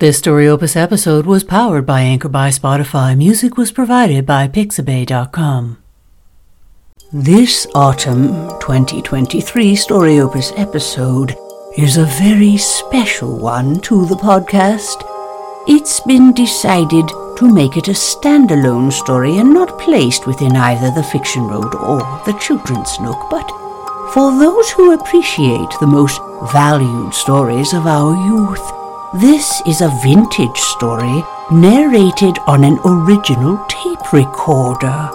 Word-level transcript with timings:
This 0.00 0.16
Story 0.16 0.48
Opus 0.48 0.76
episode 0.76 1.26
was 1.26 1.44
powered 1.44 1.84
by 1.84 2.00
Anchor 2.00 2.30
by 2.30 2.48
Spotify. 2.48 3.14
Music 3.14 3.58
was 3.58 3.70
provided 3.70 4.24
by 4.24 4.48
Pixabay.com. 4.48 5.76
This 7.12 7.66
autumn 7.74 8.28
2023 8.60 9.76
Story 9.76 10.20
Opus 10.20 10.52
episode 10.56 11.36
is 11.76 11.98
a 11.98 12.06
very 12.06 12.56
special 12.56 13.38
one 13.38 13.78
to 13.80 14.06
the 14.06 14.14
podcast. 14.14 15.04
It's 15.68 16.00
been 16.00 16.32
decided 16.32 17.06
to 17.36 17.52
make 17.52 17.76
it 17.76 17.88
a 17.88 17.90
standalone 17.90 18.90
story 18.90 19.36
and 19.36 19.52
not 19.52 19.78
placed 19.78 20.26
within 20.26 20.56
either 20.56 20.90
the 20.92 21.06
Fiction 21.12 21.42
Road 21.42 21.74
or 21.74 22.00
the 22.24 22.38
Children's 22.40 22.98
Nook, 23.00 23.28
but 23.30 23.46
for 24.14 24.30
those 24.30 24.70
who 24.70 24.94
appreciate 24.94 25.68
the 25.78 25.86
most 25.86 26.22
valued 26.54 27.12
stories 27.12 27.74
of 27.74 27.86
our 27.86 28.14
youth. 28.14 28.79
This 29.12 29.60
is 29.66 29.80
a 29.80 29.88
vintage 29.88 30.56
story 30.56 31.24
narrated 31.50 32.38
on 32.46 32.62
an 32.62 32.78
original 32.84 33.58
tape 33.66 34.12
recorder. 34.12 35.10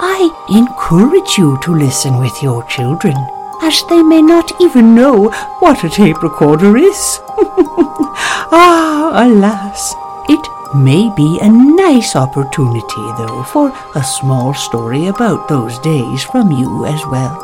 I 0.00 0.28
encourage 0.48 1.38
you 1.38 1.56
to 1.62 1.72
listen 1.72 2.18
with 2.18 2.42
your 2.42 2.64
children, 2.64 3.14
as 3.62 3.84
they 3.88 4.02
may 4.02 4.22
not 4.22 4.50
even 4.60 4.92
know 4.92 5.30
what 5.60 5.84
a 5.84 5.88
tape 5.88 6.20
recorder 6.20 6.76
is. 6.76 7.20
ah, 8.50 9.12
alas, 9.14 9.94
it 10.28 10.74
may 10.74 11.08
be 11.14 11.38
a 11.38 11.48
nice 11.48 12.16
opportunity, 12.16 13.06
though, 13.18 13.44
for 13.44 13.72
a 13.94 14.02
small 14.02 14.52
story 14.52 15.06
about 15.06 15.46
those 15.46 15.78
days 15.78 16.24
from 16.24 16.50
you 16.50 16.86
as 16.86 17.06
well. 17.06 17.38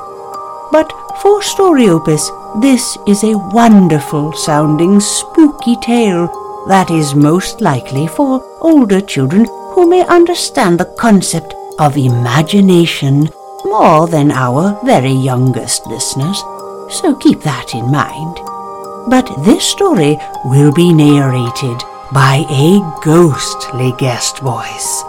But 0.73 0.93
for 1.21 1.43
Story 1.43 1.89
Opus, 1.89 2.31
this 2.61 2.97
is 3.07 3.25
a 3.25 3.39
wonderful 3.53 4.33
sounding 4.33 5.01
spooky 5.01 5.77
tale 5.77 6.27
that 6.69 6.91
is 6.91 7.15
most 7.15 7.61
likely 7.61 8.07
for 8.07 8.43
older 8.61 9.01
children 9.01 9.47
who 9.73 9.89
may 9.89 10.07
understand 10.07 10.79
the 10.79 10.95
concept 10.99 11.55
of 11.79 11.97
imagination 11.97 13.29
more 13.65 14.07
than 14.07 14.31
our 14.31 14.79
very 14.85 15.13
youngest 15.13 15.87
listeners, 15.87 16.39
so 16.91 17.15
keep 17.21 17.41
that 17.41 17.75
in 17.75 17.91
mind. 17.91 18.37
But 19.09 19.31
this 19.45 19.65
story 19.65 20.19
will 20.45 20.73
be 20.73 20.93
narrated 20.93 21.83
by 22.13 22.45
a 22.49 22.81
ghostly 23.05 23.93
guest 23.99 24.39
voice. 24.39 25.03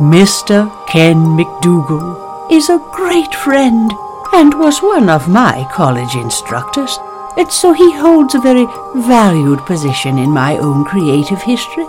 Mr. 0.00 0.70
Ken 0.86 1.36
MacDougall 1.36 2.48
is 2.50 2.70
a 2.70 2.82
great 2.92 3.34
friend 3.34 3.92
and 4.32 4.58
was 4.58 4.82
one 4.82 5.08
of 5.08 5.28
my 5.28 5.66
college 5.72 6.14
instructors, 6.14 6.98
and 7.36 7.50
so 7.50 7.72
he 7.72 7.92
holds 7.92 8.34
a 8.34 8.40
very 8.40 8.66
valued 8.94 9.60
position 9.66 10.18
in 10.18 10.30
my 10.30 10.56
own 10.58 10.84
creative 10.84 11.42
history. 11.42 11.86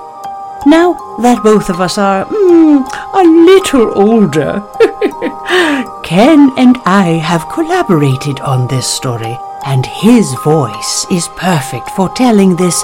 Now 0.66 0.94
that 1.22 1.42
both 1.44 1.70
of 1.70 1.82
us 1.82 1.98
are 1.98 2.26
mm, 2.26 2.86
a 3.14 3.24
little 3.24 3.98
older, 3.98 4.64
Ken 6.04 6.52
and 6.58 6.78
I 6.86 7.20
have 7.24 7.50
collaborated 7.50 8.40
on 8.42 8.68
this 8.68 8.88
story, 8.88 9.38
and 9.66 9.86
his 9.86 10.34
voice 10.44 11.06
is 11.12 11.28
perfect 11.36 11.90
for 11.92 12.10
telling 12.10 12.56
this 12.56 12.84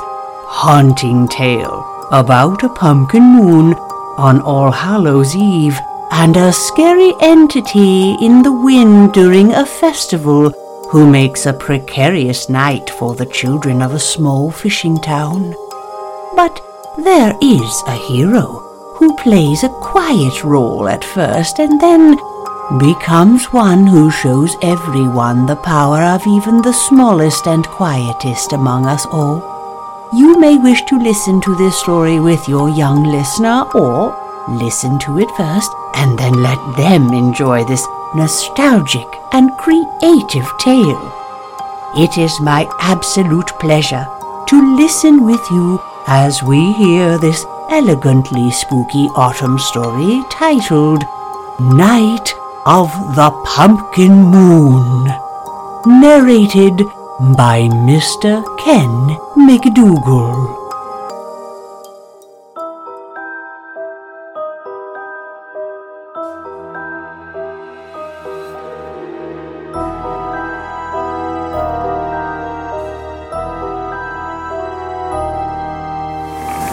haunting 0.50 1.28
tale 1.28 2.08
about 2.12 2.64
a 2.64 2.70
pumpkin 2.70 3.24
moon 3.24 3.74
on 4.18 4.42
All 4.42 4.72
Hallows 4.72 5.36
Eve 5.36 5.80
and 6.12 6.38
a 6.38 6.54
scary 6.54 7.14
entity 7.22 8.16
in 8.22 8.42
the 8.42 8.52
wind 8.52 9.14
during 9.14 9.54
a 9.54 9.66
festival 9.66 10.50
who 10.90 11.10
makes 11.10 11.46
a 11.46 11.54
precarious 11.54 12.50
night 12.50 12.90
for 12.90 13.16
the 13.16 13.26
children 13.26 13.82
of 13.82 13.94
a 13.94 14.00
small 14.00 14.50
fishing 14.50 14.98
town. 14.98 15.54
But 16.36 16.62
there 16.98 17.36
is 17.42 17.84
a 17.88 17.96
hero 18.08 18.46
who 18.96 19.16
plays 19.18 19.64
a 19.64 19.70
quiet 19.70 20.44
role 20.44 20.88
at 20.88 21.04
first 21.04 21.60
and 21.60 21.80
then 21.80 22.18
becomes 22.80 23.46
one 23.54 23.86
who 23.86 24.10
shows 24.10 24.56
everyone 24.62 25.46
the 25.46 25.56
power 25.58 26.02
of 26.02 26.26
even 26.28 26.62
the 26.62 26.74
smallest 26.74 27.48
and 27.48 27.68
quietest 27.68 28.54
among 28.54 28.86
us 28.86 29.06
all. 29.08 30.10
You 30.14 30.40
may 30.40 30.58
wish 30.58 30.82
to 30.84 30.98
listen 30.98 31.42
to 31.42 31.56
this 31.56 31.78
story 31.80 32.20
with 32.20 32.48
your 32.48 32.70
young 32.70 33.04
listener 33.04 33.70
or 33.76 34.16
listen 34.48 34.98
to 35.00 35.20
it 35.20 35.30
first 35.32 35.72
and 35.96 36.18
then 36.18 36.42
let 36.42 36.60
them 36.78 37.14
enjoy 37.14 37.64
this 37.66 37.88
nostalgic 38.16 39.08
and 39.34 39.52
creative 39.58 40.48
tale. 40.60 41.14
It 41.96 42.18
is 42.18 42.40
my 42.40 42.68
absolute 42.80 43.48
pleasure 43.60 44.06
to 44.48 44.76
listen 44.76 45.26
with 45.26 45.42
you 45.52 45.80
as 46.08 46.42
we 46.44 46.74
hear 46.74 47.18
this 47.18 47.46
elegantly 47.70 48.50
spooky 48.52 49.08
autumn 49.16 49.60
story 49.60 50.24
titled 50.30 51.04
Night 51.60 52.34
of 52.66 52.92
the 53.16 53.32
Pumpkin 53.46 54.12
Moon, 54.12 55.06
narrated 55.86 56.78
by 57.36 57.68
Mr. 57.88 58.44
Ken 58.60 59.18
MacDougall. 59.36 60.57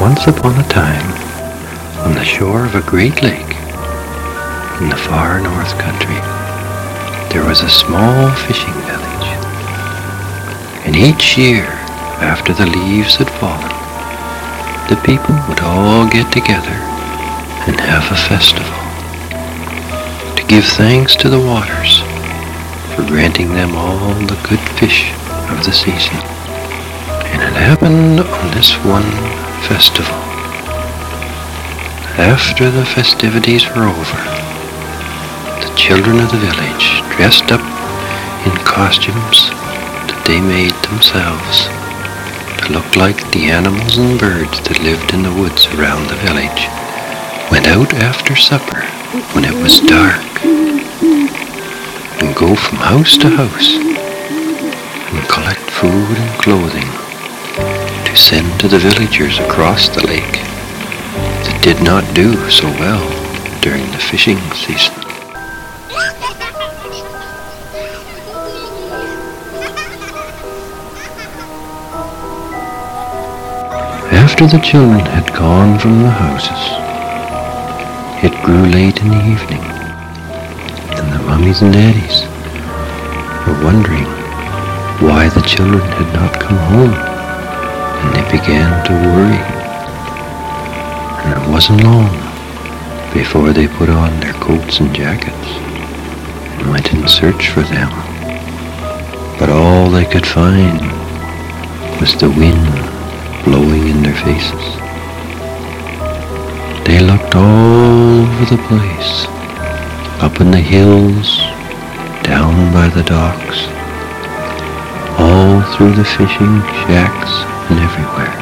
Once 0.05 0.27
upon 0.27 0.55
a 0.61 0.69
time, 0.69 1.11
on 2.05 2.13
the 2.13 2.23
shore 2.23 2.67
of 2.67 2.75
a 2.75 2.83
great 2.83 3.23
lake, 3.23 3.57
in 4.83 4.91
the 4.91 5.03
far 5.09 5.41
north 5.41 5.79
country, 5.79 6.21
there 7.33 7.43
was 7.49 7.63
a 7.63 7.71
small 7.71 8.31
fishing 8.45 8.75
village. 8.85 9.29
And 10.85 10.95
each 10.95 11.39
year, 11.39 11.65
after 12.21 12.53
the 12.53 12.67
leaves 12.67 13.17
had 13.17 13.31
fallen, 13.41 13.73
the 14.93 15.01
people 15.07 15.35
would 15.49 15.61
all 15.61 16.07
get 16.11 16.31
together 16.31 16.77
and 17.65 17.81
have 17.81 18.05
a 18.13 18.25
festival 18.29 18.77
to 20.37 20.47
give 20.47 20.67
thanks 20.67 21.17
to 21.17 21.31
the 21.31 21.41
waters 21.41 22.01
for 22.95 23.09
granting 23.09 23.55
them 23.55 23.75
all 23.75 24.13
the 24.27 24.39
good 24.47 24.61
fish 24.79 25.11
of 25.49 25.65
the 25.65 25.73
season. 25.73 26.19
And 27.33 27.41
it 27.41 27.57
happened 27.57 28.21
on 28.21 28.51
this 28.51 28.75
one 28.85 29.44
festival. 29.69 30.15
After 32.21 32.71
the 32.71 32.85
festivities 32.85 33.65
were 33.71 33.89
over, 33.89 34.21
the 35.65 35.73
children 35.77 36.21
of 36.21 36.31
the 36.31 36.39
village 36.39 37.01
dressed 37.17 37.51
up 37.51 37.65
in 38.45 38.53
costumes 38.65 39.49
that 40.09 40.25
they 40.27 40.41
made 40.41 40.77
themselves 40.85 41.65
to 42.61 42.73
look 42.73 42.97
like 42.97 43.17
the 43.33 43.49
animals 43.49 43.97
and 43.97 44.21
birds 44.21 44.61
that 44.69 44.85
lived 44.85 45.13
in 45.15 45.23
the 45.23 45.33
woods 45.33 45.67
around 45.77 46.09
the 46.09 46.21
village, 46.21 46.69
went 47.51 47.67
out 47.67 47.93
after 48.05 48.37
supper 48.37 48.81
when 49.33 49.45
it 49.45 49.57
was 49.63 49.81
dark 49.81 50.21
and 52.21 52.37
go 52.37 52.55
from 52.55 52.79
house 52.79 53.17
to 53.17 53.29
house 53.29 53.77
and 53.81 55.29
collect 55.29 55.65
food 55.73 56.17
and 56.17 56.41
clothing 56.41 57.04
send 58.17 58.61
to 58.61 58.69
the 58.69 58.79
villagers 58.79 59.39
across 59.41 59.89
the 59.89 60.07
lake 60.07 60.39
that 61.45 61.61
did 61.63 61.83
not 61.83 62.05
do 62.15 62.33
so 62.49 62.69
well 62.79 63.03
during 63.61 63.85
the 63.91 63.99
fishing 63.99 64.39
season. 64.55 64.95
After 74.15 74.47
the 74.47 74.63
children 74.63 75.01
had 75.01 75.35
gone 75.35 75.79
from 75.81 76.03
the 76.03 76.11
houses, 76.11 76.63
it 78.25 78.45
grew 78.45 78.65
late 78.71 79.01
in 79.01 79.09
the 79.09 79.25
evening, 79.27 79.65
and 80.99 81.13
the 81.13 81.23
mummies 81.27 81.63
and 81.63 81.73
daddies 81.73 82.23
were 83.47 83.65
wondering 83.65 84.05
why 85.03 85.29
the 85.31 85.43
children 85.43 85.81
had 85.81 86.15
not 86.15 86.41
come 86.41 86.57
home 86.57 87.14
began 88.39 88.85
to 88.85 88.93
worry. 89.15 89.43
And 91.23 91.41
it 91.41 91.49
wasn't 91.53 91.85
long 91.85 92.11
before 93.15 93.53
they 93.53 93.69
put 93.69 93.89
on 93.89 94.11
their 94.19 94.33
coats 94.35 94.81
and 94.81 94.93
jackets 94.93 95.49
and 96.59 96.69
went 96.69 96.93
in 96.93 97.07
search 97.07 97.51
for 97.51 97.63
them. 97.63 97.91
But 99.39 99.51
all 99.51 99.89
they 99.89 100.05
could 100.05 100.27
find 100.27 100.81
was 102.01 102.19
the 102.19 102.29
wind 102.29 102.75
blowing 103.45 103.87
in 103.93 104.03
their 104.03 104.19
faces. 104.27 104.67
They 106.87 106.99
looked 106.99 107.37
all 107.37 108.27
over 108.27 108.47
the 108.47 108.63
place, 108.67 109.13
up 110.27 110.41
in 110.41 110.51
the 110.51 110.67
hills, 110.75 111.39
down 112.25 112.73
by 112.73 112.89
the 112.89 113.05
docks, 113.05 113.59
all 115.21 115.63
through 115.77 115.95
the 115.95 116.05
fishing 116.05 116.55
shacks 116.83 117.54
and 117.71 117.79
everywhere. 117.81 118.35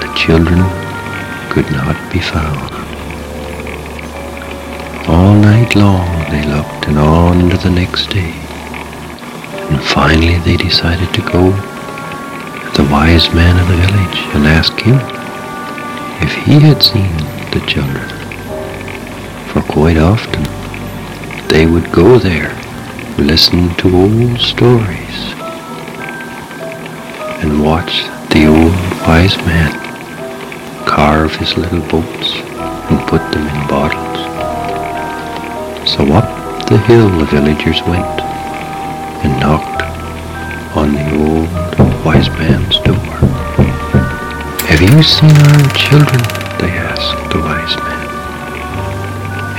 The 0.00 0.12
children 0.16 0.60
could 1.50 1.70
not 1.70 1.96
be 2.12 2.20
found. 2.20 2.72
All 5.08 5.34
night 5.34 5.76
long 5.76 6.08
they 6.30 6.44
looked 6.46 6.88
and 6.88 6.98
on 6.98 7.50
to 7.50 7.56
the 7.58 7.70
next 7.70 8.08
day. 8.10 8.32
And 9.70 9.82
finally 9.82 10.38
they 10.38 10.56
decided 10.56 11.12
to 11.14 11.20
go 11.20 11.50
to 11.50 12.82
the 12.82 12.88
wise 12.90 13.32
man 13.34 13.58
of 13.60 13.68
the 13.68 13.76
village 13.76 14.18
and 14.34 14.46
ask 14.46 14.72
him 14.80 14.98
if 16.26 16.32
he 16.44 16.58
had 16.58 16.82
seen 16.82 17.16
the 17.52 17.64
children. 17.66 18.08
For 19.52 19.62
quite 19.62 19.98
often 19.98 20.42
they 21.48 21.66
would 21.66 21.92
go 21.92 22.18
there, 22.18 22.52
listen 23.18 23.74
to 23.76 23.94
old 23.94 24.40
stories, 24.40 25.34
and 27.44 27.62
watch 27.62 28.04
the 28.32 28.46
old 28.46 28.72
wise 29.04 29.36
man 29.44 29.72
carve 30.86 31.36
his 31.36 31.58
little 31.58 31.82
boats 31.92 32.32
and 32.88 32.98
put 33.06 33.20
them 33.32 33.46
in 33.46 33.68
bottles. 33.68 34.20
So 35.86 36.00
up 36.18 36.24
the 36.68 36.78
hill 36.78 37.10
the 37.10 37.26
villagers 37.26 37.82
went 37.82 38.16
and 39.24 39.38
knocked 39.40 39.82
on 40.74 40.94
the 40.94 41.06
old 41.20 41.50
wise 42.02 42.30
man's 42.30 42.78
door. 42.78 43.12
Have 44.64 44.80
you 44.80 45.02
seen 45.02 45.36
our 45.52 45.68
children? 45.76 46.22
they 46.60 46.72
asked 46.72 47.30
the 47.30 47.40
wise 47.40 47.76
man. 47.84 48.08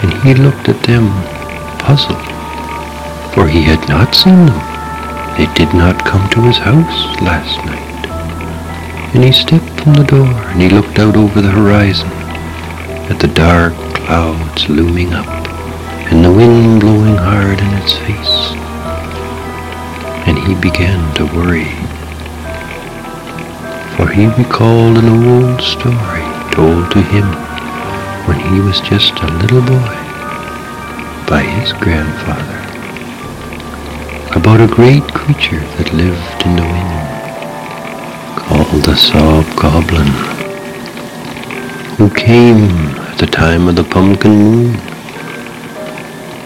And 0.01 0.23
he 0.23 0.33
looked 0.33 0.69
at 0.69 0.81
them 0.87 1.05
puzzled, 1.77 2.17
for 3.35 3.47
he 3.47 3.61
had 3.61 3.87
not 3.87 4.15
seen 4.15 4.47
them. 4.47 4.74
They 5.37 5.47
did 5.53 5.73
not 5.73 6.05
come 6.05 6.29
to 6.29 6.41
his 6.43 6.57
house 6.57 7.21
last 7.21 7.57
night. 7.65 8.07
And 9.13 9.21
he 9.21 9.33
stepped 9.33 9.81
from 9.81 9.95
the 9.95 10.05
door 10.05 10.33
and 10.51 10.61
he 10.61 10.69
looked 10.69 10.97
out 10.97 11.17
over 11.17 11.41
the 11.41 11.51
horizon 11.51 12.07
at 13.11 13.19
the 13.19 13.27
dark 13.27 13.73
clouds 13.95 14.69
looming 14.69 15.13
up 15.13 15.27
and 16.09 16.23
the 16.23 16.31
wind 16.31 16.79
blowing 16.79 17.17
hard 17.17 17.59
in 17.59 17.73
its 17.73 17.97
face. 18.07 18.55
And 20.25 20.39
he 20.39 20.55
began 20.55 21.13
to 21.15 21.25
worry, 21.25 21.67
for 23.97 24.07
he 24.07 24.27
recalled 24.41 24.97
an 24.97 25.09
old 25.27 25.61
story 25.61 26.23
told 26.53 26.89
to 26.91 27.01
him 27.01 27.27
when 28.25 28.39
he 28.39 28.61
was 28.61 28.79
just 28.81 29.13
a 29.19 29.27
little 29.39 29.61
boy 29.61 29.95
by 31.27 31.43
his 31.43 31.73
grandfather 31.73 32.64
about 34.45 34.61
a 34.61 34.75
great 34.75 35.03
creature 35.11 35.59
that 35.75 35.91
lived 35.91 36.45
in 36.45 36.55
the 36.55 36.61
wind 36.61 38.37
called 38.37 38.83
the 38.83 38.95
Sob 38.95 39.43
Goblin 39.55 40.05
who 41.97 42.07
came 42.13 42.69
at 43.09 43.17
the 43.17 43.25
time 43.25 43.67
of 43.67 43.75
the 43.75 43.83
pumpkin 43.83 44.29
moon 44.29 44.75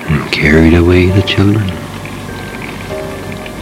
and 0.07 0.31
carried 0.31 0.75
away 0.75 1.07
the 1.07 1.21
children. 1.23 1.69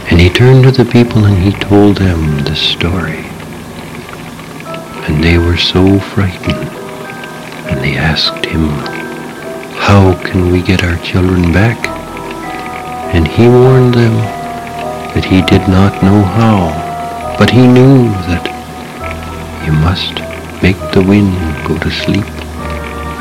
And 0.08 0.20
he 0.20 0.30
turned 0.30 0.62
to 0.62 0.70
the 0.70 0.88
people 0.88 1.24
and 1.24 1.42
he 1.42 1.50
told 1.58 1.96
them 1.96 2.44
the 2.44 2.54
story. 2.54 3.24
And 5.08 5.20
they 5.20 5.38
were 5.38 5.56
so 5.56 5.98
frightened. 5.98 6.68
And 7.68 7.80
they 7.80 7.96
asked 7.96 8.46
him, 8.46 8.68
How 9.78 10.14
can 10.22 10.52
we 10.52 10.62
get 10.62 10.84
our 10.84 10.96
children 10.98 11.52
back? 11.52 11.97
And 13.14 13.26
he 13.26 13.48
warned 13.48 13.94
them 13.94 14.14
that 15.14 15.24
he 15.24 15.42
did 15.42 15.66
not 15.68 16.02
know 16.02 16.22
how, 16.22 16.70
but 17.38 17.50
he 17.50 17.66
knew 17.66 18.08
that 18.28 18.46
he 19.64 19.70
must 19.70 20.20
make 20.62 20.78
the 20.92 21.02
wind 21.02 21.34
go 21.66 21.78
to 21.78 21.90
sleep 21.90 22.26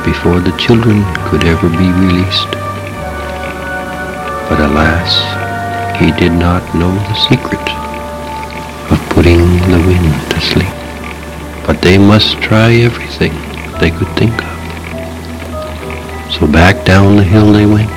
before 0.03 0.39
the 0.39 0.55
children 0.57 1.03
could 1.27 1.43
ever 1.43 1.69
be 1.69 1.89
released. 2.03 2.51
But 4.49 4.59
alas, 4.59 5.11
he 5.99 6.11
did 6.11 6.31
not 6.31 6.63
know 6.75 6.93
the 6.93 7.15
secret 7.27 7.67
of 8.91 8.99
putting 9.09 9.39
the 9.71 9.83
wind 9.85 10.13
to 10.31 10.39
sleep. 10.39 10.77
But 11.65 11.81
they 11.81 11.97
must 11.97 12.41
try 12.41 12.71
everything 12.75 13.33
they 13.79 13.91
could 13.91 14.07
think 14.15 14.33
of. 14.43 14.57
So 16.31 16.47
back 16.47 16.85
down 16.85 17.17
the 17.17 17.23
hill 17.23 17.51
they 17.51 17.65
went, 17.65 17.96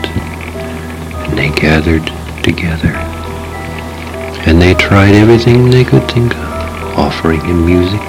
they 1.41 1.49
gathered 1.49 2.05
together. 2.45 2.93
And 4.45 4.61
they 4.61 4.75
tried 4.75 5.15
everything 5.15 5.71
they 5.71 5.85
could 5.85 6.07
think 6.13 6.37
of, 6.37 6.99
offering 6.99 7.41
him 7.41 7.65
music 7.65 8.05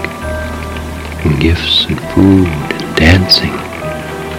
and 1.24 1.40
gifts 1.40 1.86
and 1.86 1.98
food 2.12 2.50
and 2.50 2.98
dancing, 2.98 3.56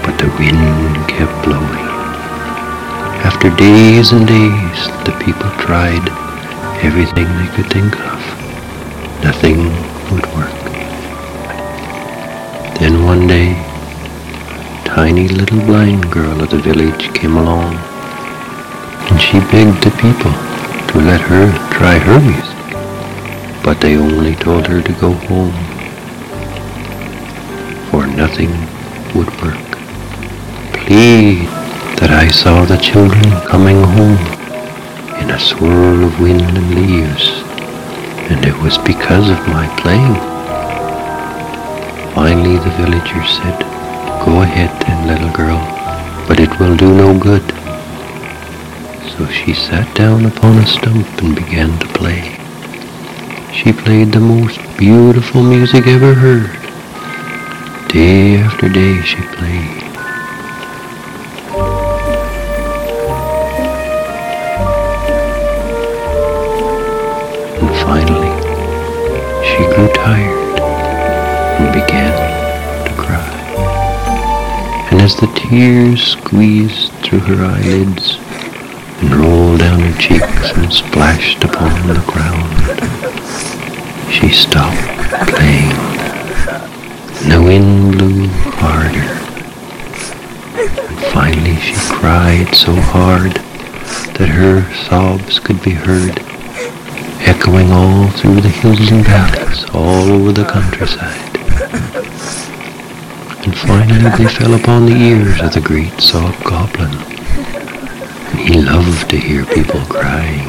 but 0.05 0.19
the 0.21 0.29
wind 0.37 1.09
kept 1.09 1.33
blowing. 1.43 1.87
After 3.25 3.49
days 3.57 4.13
and 4.13 4.27
days, 4.29 4.81
the 5.07 5.17
people 5.25 5.49
tried 5.57 6.05
everything 6.85 7.29
they 7.41 7.51
could 7.57 7.73
think 7.73 7.95
of. 7.99 8.21
Nothing 9.25 9.73
would 10.13 10.27
work. 10.37 10.61
Then 12.79 13.05
one 13.05 13.27
day, 13.27 13.53
a 13.53 14.85
tiny 14.85 15.29
little 15.29 15.61
blind 15.61 16.13
girl 16.13 16.43
of 16.43 16.51
the 16.51 16.59
village 16.59 17.15
came 17.15 17.39
along, 17.39 17.92
she 19.23 19.39
begged 19.53 19.83
the 19.85 19.95
people 20.03 20.35
to 20.91 20.99
let 20.99 21.21
her 21.21 21.47
try 21.71 21.97
her 21.99 22.19
music, 22.21 22.59
but 23.63 23.81
they 23.81 23.97
only 23.97 24.35
told 24.35 24.67
her 24.67 24.83
to 24.83 24.93
go 24.95 25.13
home, 25.31 25.55
for 27.89 28.07
nothing 28.07 28.51
would 29.15 29.31
work. 29.41 29.69
Please, 30.75 31.49
that 32.01 32.11
I 32.11 32.29
saw 32.29 32.65
the 32.65 32.77
children 32.79 33.31
coming 33.47 33.81
home 33.97 34.19
in 35.23 35.31
a 35.31 35.39
swirl 35.39 36.05
of 36.05 36.21
wind 36.21 36.43
and 36.43 36.75
leaves, 36.75 37.29
and 38.29 38.45
it 38.45 38.59
was 38.61 38.77
because 38.79 39.31
of 39.31 39.39
my 39.47 39.67
playing. 39.81 40.19
Finally 42.13 42.59
the 42.59 42.75
villagers 42.81 43.31
said, 43.39 43.59
Go 44.27 44.43
ahead 44.43 44.71
then, 44.83 45.07
little 45.07 45.33
girl, 45.33 45.61
but 46.27 46.41
it 46.41 46.59
will 46.59 46.77
do 46.77 46.93
no 46.93 47.17
good. 47.19 47.62
So 49.17 49.27
she 49.29 49.53
sat 49.53 49.95
down 49.95 50.25
upon 50.25 50.57
a 50.57 50.67
stump 50.67 51.07
and 51.23 51.37
began 51.37 51.79
to 51.81 51.87
play. 51.89 52.23
She 53.53 53.71
played 53.71 54.11
the 54.11 54.21
most 54.21 54.59
beautiful 54.79 55.43
music 55.43 55.87
ever 55.87 56.15
heard. 56.15 56.51
Day 57.91 58.39
after 58.39 58.71
day 58.71 59.03
she 59.03 59.21
played. 59.37 59.83
And 67.61 67.71
finally, 67.85 68.33
she 69.47 69.63
grew 69.75 69.93
tired 69.93 70.59
and 71.61 71.75
began 71.75 72.87
to 72.87 72.95
cry. 72.95 73.29
And 74.91 75.03
as 75.03 75.15
the 75.17 75.27
tears 75.37 76.03
squeezed 76.03 76.93
through 77.05 77.21
her 77.21 77.45
eyelids 77.45 78.22
and 79.03 79.15
rolled 79.17 79.59
down 79.59 79.81
her 79.81 80.01
cheeks 80.01 80.53
and 80.57 80.73
splashed 80.73 81.43
upon 81.45 81.89
the 81.89 82.01
ground, 82.07 82.53
she 84.13 84.29
stopped 84.29 84.79
playing. 85.29 85.71
The 87.29 87.43
wind 87.43 87.99
blew 87.99 88.29
harder. 88.59 89.11
And 90.55 90.99
finally 91.13 91.57
she 91.57 91.75
cried 91.93 92.55
so 92.55 92.73
hard 92.75 93.33
that 94.17 94.29
her 94.29 94.73
sobs 94.87 95.39
could 95.39 95.61
be 95.63 95.73
heard 95.73 96.19
echoing 97.27 97.71
all 97.73 98.09
through 98.11 98.41
the 98.41 98.49
hills 98.49 98.91
and 98.91 99.05
valleys, 99.05 99.65
all 99.75 100.11
over 100.11 100.33
the 100.33 100.45
countryside. 100.45 101.37
And 103.45 103.57
finally 103.57 104.11
they 104.17 104.33
fell 104.33 104.55
upon 104.55 104.87
the 104.87 104.97
ears 104.97 105.41
of 105.41 105.55
the 105.55 105.61
great 105.61 106.01
Sob 106.01 106.35
Goblin. 106.45 107.12
He 108.37 108.61
loved 108.61 109.11
to 109.11 109.17
hear 109.17 109.45
people 109.47 109.81
crying, 109.87 110.47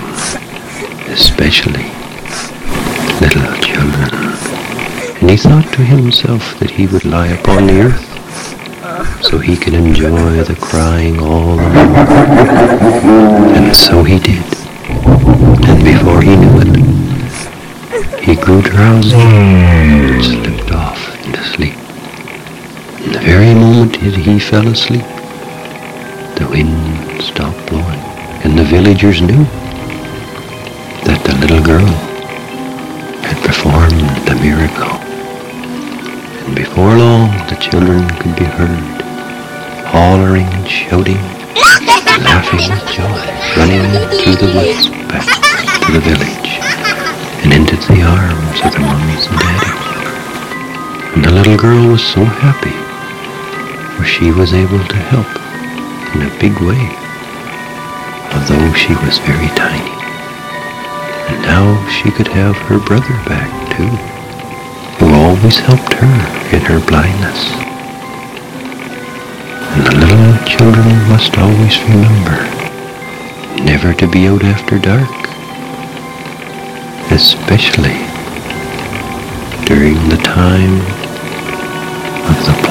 especially 1.10 1.90
little 3.22 3.56
children. 3.62 4.10
And 5.22 5.30
he 5.30 5.38
thought 5.38 5.72
to 5.74 5.84
himself 5.84 6.60
that 6.60 6.72
he 6.72 6.88
would 6.88 7.06
lie 7.06 7.28
upon 7.28 7.68
the 7.68 7.82
earth 7.82 9.24
so 9.24 9.38
he 9.38 9.56
could 9.56 9.74
enjoy 9.74 10.44
the 10.44 10.56
crying 10.56 11.20
all 11.20 11.56
the 11.56 11.70
more. 11.70 11.98
And 13.58 13.76
so 13.76 14.04
he 14.04 14.20
did. 14.20 14.44
And 15.70 15.84
before 15.84 16.22
he 16.22 16.36
knew 16.36 16.60
it, 16.60 16.74
he 18.24 18.36
grew 18.36 18.62
drowsy 18.62 19.16
and 19.16 20.24
slipped 20.24 20.72
off 20.72 21.26
into 21.26 21.44
sleep. 21.44 21.76
And 23.04 23.16
the 23.16 23.20
very 23.20 23.54
moment 23.54 24.00
that 24.02 24.16
he 24.16 24.40
fell 24.40 24.68
asleep, 24.68 25.06
the 26.38 26.48
wind 26.50 26.93
stopped 27.24 27.66
blowing, 27.68 28.04
and 28.44 28.60
the 28.60 28.64
villagers 28.66 29.22
knew 29.22 29.44
that 31.08 31.24
the 31.24 31.36
little 31.40 31.64
girl 31.64 31.88
had 33.24 33.40
performed 33.48 34.04
the 34.28 34.36
miracle. 34.44 35.00
And 36.44 36.56
before 36.56 36.98
long 37.00 37.32
the 37.48 37.56
children 37.56 38.04
could 38.20 38.36
be 38.36 38.44
heard, 38.44 39.02
hollering 39.88 40.48
and 40.52 40.68
shouting, 40.68 41.24
laughing 42.28 42.68
with 42.68 42.84
joy, 42.92 43.24
running 43.56 43.88
through 44.20 44.38
the 44.44 44.52
woods 44.52 44.92
back 45.08 45.24
to 45.88 45.92
the 45.96 46.04
village 46.04 46.52
and 47.48 47.54
into 47.56 47.80
the 47.88 48.04
arms 48.04 48.60
of 48.68 48.72
their 48.76 48.84
mummies 48.84 49.28
and 49.32 49.40
daddies. 49.40 49.84
And 51.16 51.24
the 51.24 51.32
little 51.32 51.56
girl 51.56 51.88
was 51.88 52.04
so 52.04 52.24
happy, 52.26 52.76
for 53.96 54.04
she 54.04 54.32
was 54.32 54.54
able 54.54 54.84
to 54.84 54.96
help 55.08 55.32
in 56.16 56.22
a 56.22 56.40
big 56.40 56.60
way, 56.62 57.03
although 58.34 58.74
she 58.74 58.94
was 59.06 59.20
very 59.20 59.48
tiny. 59.56 59.94
And 61.30 61.42
now 61.44 61.88
she 61.90 62.12
could 62.12 62.28
have 62.28 62.56
her 62.68 62.80
brother 62.80 63.16
back 63.30 63.50
too, 63.78 63.94
who 64.98 65.14
always 65.14 65.58
helped 65.58 65.94
her 65.94 66.14
in 66.56 66.62
her 66.62 66.80
blindness. 66.88 67.52
And 69.74 69.86
the 69.86 69.96
little 70.06 70.34
children 70.46 71.10
must 71.10 71.38
always 71.38 71.80
remember 71.84 72.38
never 73.64 73.94
to 73.94 74.08
be 74.08 74.28
out 74.28 74.44
after 74.44 74.78
dark, 74.78 75.10
especially 77.12 77.98
during 79.66 79.96
the 80.10 80.22
time 80.24 80.82
of 82.30 82.38
the 82.46 82.63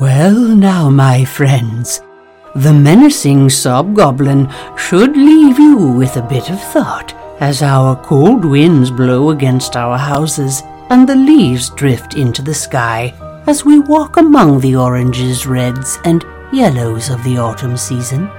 Well, 0.00 0.54
now, 0.54 0.90
my 0.90 1.24
friends, 1.24 2.00
the 2.56 2.72
menacing 2.72 3.48
Sobgoblin 3.48 4.48
should 4.78 5.16
leave 5.16 5.58
you 5.58 5.76
with 5.76 6.16
a 6.16 6.22
bit 6.22 6.50
of 6.50 6.60
thought 6.60 7.12
as 7.40 7.62
our 7.62 7.96
cold 8.04 8.44
winds 8.44 8.92
blow 8.92 9.30
against 9.30 9.74
our 9.74 9.98
houses 9.98 10.62
and 10.90 11.08
the 11.08 11.16
leaves 11.16 11.70
drift 11.70 12.14
into 12.14 12.42
the 12.42 12.54
sky 12.54 13.12
as 13.48 13.64
we 13.64 13.80
walk 13.80 14.18
among 14.18 14.60
the 14.60 14.76
oranges, 14.76 15.46
reds, 15.46 15.98
and 16.04 16.24
yellows 16.52 17.10
of 17.10 17.22
the 17.24 17.36
autumn 17.36 17.76
season. 17.76 18.30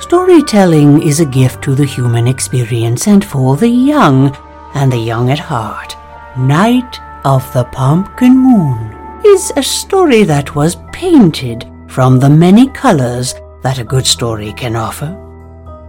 Storytelling 0.00 1.02
is 1.02 1.20
a 1.20 1.26
gift 1.26 1.62
to 1.64 1.74
the 1.74 1.86
human 1.86 2.28
experience 2.28 3.08
and 3.08 3.24
for 3.24 3.56
the 3.56 3.68
young 3.68 4.36
and 4.74 4.92
the 4.92 4.98
young 4.98 5.30
at 5.30 5.38
heart. 5.38 5.96
Night 6.36 7.00
of 7.24 7.50
the 7.54 7.64
Pumpkin 7.64 8.36
Moon 8.36 8.94
is 9.24 9.52
a 9.56 9.62
story 9.62 10.22
that 10.24 10.54
was 10.54 10.76
painted 10.92 11.66
from 11.88 12.18
the 12.18 12.30
many 12.30 12.68
colors 12.68 13.34
that 13.62 13.78
a 13.78 13.84
good 13.84 14.06
story 14.06 14.52
can 14.52 14.76
offer. 14.76 15.16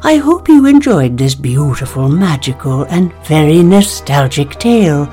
I 0.02 0.16
hope 0.16 0.48
you 0.48 0.66
enjoyed 0.66 1.18
this 1.18 1.36
beautiful, 1.36 2.08
magical, 2.08 2.84
and 2.84 3.14
very 3.26 3.62
nostalgic 3.62 4.52
tale. 4.52 5.06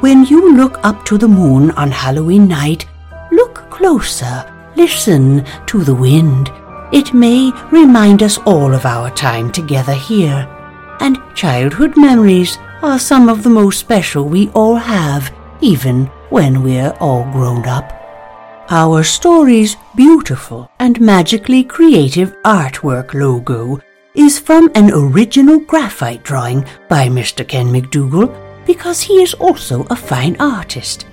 When 0.00 0.24
you 0.26 0.54
look 0.54 0.78
up 0.84 1.04
to 1.06 1.16
the 1.16 1.26
moon 1.26 1.70
on 1.72 1.90
Halloween 1.90 2.46
night, 2.46 2.86
look 3.32 3.70
closer, 3.70 4.44
listen 4.76 5.44
to 5.66 5.82
the 5.82 5.94
wind. 5.94 6.52
It 6.92 7.14
may 7.14 7.50
remind 7.72 8.22
us 8.22 8.38
all 8.38 8.74
of 8.74 8.84
our 8.84 9.10
time 9.10 9.50
together 9.50 9.94
here. 9.94 10.46
And 11.00 11.18
childhood 11.34 11.96
memories 11.96 12.58
are 12.82 12.98
some 12.98 13.28
of 13.28 13.42
the 13.42 13.50
most 13.50 13.80
special 13.80 14.28
we 14.28 14.50
all 14.50 14.76
have, 14.76 15.34
even 15.60 16.06
when 16.28 16.62
we're 16.62 16.94
all 17.00 17.24
grown 17.32 17.66
up. 17.66 18.05
Our 18.68 19.04
story's 19.04 19.76
beautiful 19.94 20.68
and 20.80 21.00
magically 21.00 21.62
creative 21.62 22.34
artwork 22.42 23.14
logo 23.14 23.78
is 24.16 24.40
from 24.40 24.72
an 24.74 24.90
original 24.92 25.60
graphite 25.60 26.24
drawing 26.24 26.66
by 26.88 27.06
Mr. 27.06 27.46
Ken 27.46 27.70
MacDougall 27.70 28.26
because 28.66 29.00
he 29.00 29.22
is 29.22 29.34
also 29.34 29.84
a 29.84 29.94
fine 29.94 30.36
artist. 30.40 31.06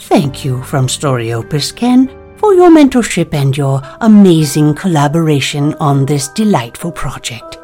Thank 0.00 0.44
you 0.44 0.62
from 0.64 0.86
Storyopus 0.86 1.74
Ken 1.74 2.08
for 2.36 2.52
your 2.52 2.70
mentorship 2.70 3.32
and 3.32 3.56
your 3.56 3.80
amazing 4.02 4.74
collaboration 4.74 5.72
on 5.80 6.04
this 6.04 6.28
delightful 6.28 6.92
project. 6.92 7.56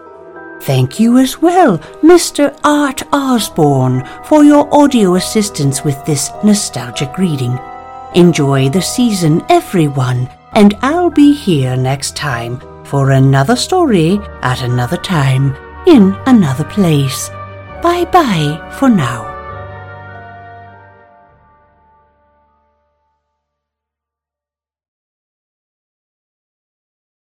Thank 0.62 0.98
you 0.98 1.18
as 1.18 1.42
well, 1.42 1.76
Mr. 2.02 2.58
Art 2.64 3.02
Osborne, 3.12 4.08
for 4.24 4.42
your 4.42 4.74
audio 4.74 5.16
assistance 5.16 5.84
with 5.84 6.02
this 6.06 6.30
nostalgic 6.42 7.18
reading. 7.18 7.58
Enjoy 8.14 8.68
the 8.68 8.80
season, 8.80 9.44
everyone, 9.48 10.28
and 10.52 10.74
I'll 10.82 11.10
be 11.10 11.32
here 11.32 11.76
next 11.76 12.14
time 12.14 12.60
for 12.84 13.10
another 13.10 13.56
story 13.56 14.20
at 14.40 14.62
another 14.62 14.98
time 14.98 15.56
in 15.88 16.16
another 16.26 16.62
place. 16.62 17.28
Bye 17.82 18.04
bye 18.04 18.76
for 18.78 18.88
now. 18.88 19.33